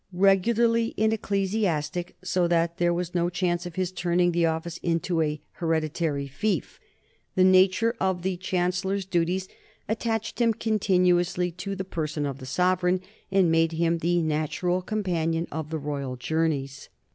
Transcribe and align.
Regularly 0.13 0.95
an 0.97 1.11
ecclesiastic, 1.11 2.15
so 2.23 2.47
that 2.47 2.79
there 2.79 2.91
was 2.91 3.13
no 3.13 3.29
chance 3.29 3.67
of 3.67 3.75
his 3.75 3.91
turning 3.91 4.31
the 4.31 4.47
office 4.47 4.77
into 4.81 5.19
an 5.21 5.37
hereditary 5.51 6.25
fief, 6.25 6.79
the 7.35 7.43
nature 7.43 7.95
of 7.99 8.23
the 8.23 8.35
chan 8.35 8.71
cellor's 8.71 9.05
duties 9.05 9.47
attached 9.87 10.41
him 10.41 10.55
continuously 10.55 11.51
to 11.51 11.75
the 11.75 11.85
person 11.85 12.25
of 12.25 12.39
the 12.39 12.47
sovereign 12.47 12.99
and 13.31 13.51
made 13.51 13.73
him 13.73 13.99
the 13.99 14.23
natural 14.23 14.81
companion 14.81 15.45
of 15.51 15.69
the 15.69 15.77
royal 15.77 16.15
journeys. 16.15 16.89